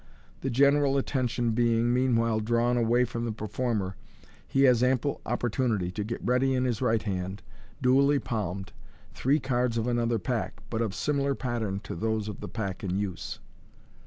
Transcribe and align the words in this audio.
The 0.39 0.49
general 0.49 0.97
attention 0.97 1.51
being, 1.51 1.93
meanwhile, 1.93 2.39
drawn 2.39 2.75
away 2.75 3.05
from 3.05 3.23
the 3.23 3.31
performer, 3.31 3.97
he 4.47 4.63
has 4.63 4.81
ample 4.81 5.21
opportunity 5.27 5.91
to 5.91 6.03
get 6.03 6.25
ready 6.25 6.55
in 6.55 6.65
his 6.65 6.81
right 6.81 7.03
hand, 7.03 7.43
duly 7.83 8.17
palmed, 8.17 8.73
three 9.13 9.39
cards 9.39 9.77
of 9.77 9.85
another 9.85 10.17
pack, 10.17 10.63
but 10.71 10.81
of 10.81 10.95
similar 10.95 11.35
pattern 11.35 11.81
to 11.83 11.93
those 11.93 12.27
of 12.27 12.39
the 12.39 12.49
pack 12.49 12.83
in 12.83 12.97
use. 12.97 13.37